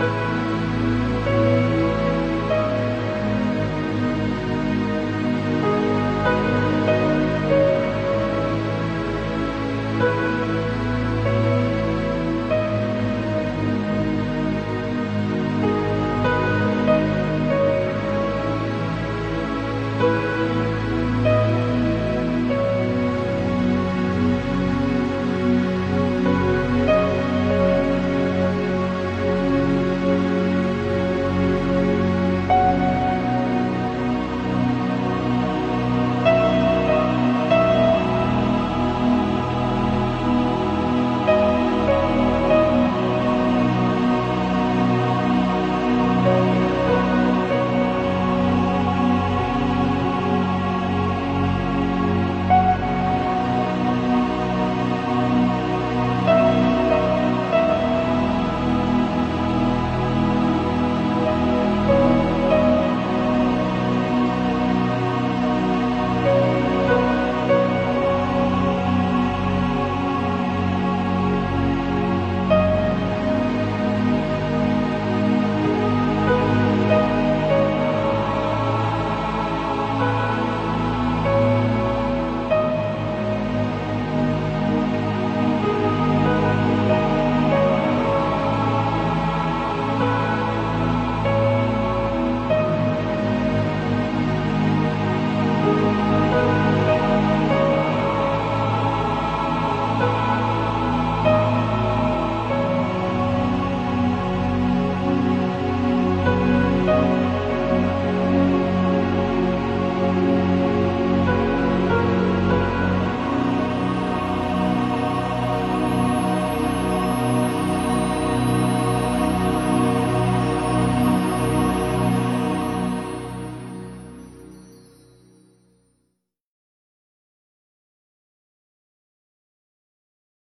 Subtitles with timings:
[0.00, 0.29] Bye.